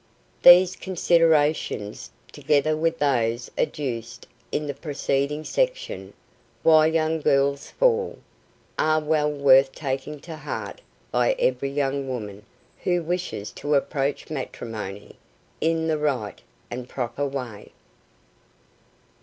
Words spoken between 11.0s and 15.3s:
by every young woman who wishes to approach matrimony